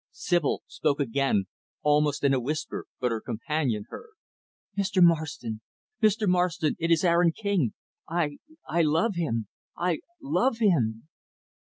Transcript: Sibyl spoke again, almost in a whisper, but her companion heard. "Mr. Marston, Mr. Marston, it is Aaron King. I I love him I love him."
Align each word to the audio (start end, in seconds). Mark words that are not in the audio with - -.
Sibyl 0.09 0.63
spoke 0.65 0.99
again, 0.99 1.45
almost 1.83 2.23
in 2.23 2.33
a 2.33 2.39
whisper, 2.39 2.87
but 2.99 3.11
her 3.11 3.21
companion 3.21 3.85
heard. 3.89 4.13
"Mr. 4.75 4.99
Marston, 4.99 5.61
Mr. 6.01 6.27
Marston, 6.27 6.75
it 6.79 6.89
is 6.89 7.03
Aaron 7.03 7.31
King. 7.31 7.75
I 8.09 8.39
I 8.67 8.81
love 8.81 9.13
him 9.13 9.47
I 9.77 9.99
love 10.19 10.57
him." 10.57 11.07